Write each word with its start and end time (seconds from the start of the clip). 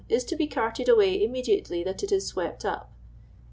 is 0.09 0.23
to 0.23 0.35
be 0.35 0.47
carted 0.47 0.89
away 0.89 1.23
immediately 1.23 1.83
that 1.83 2.01
it 2.01 2.11
is 2.11 2.25
swept 2.25 2.65
up. 2.65 2.91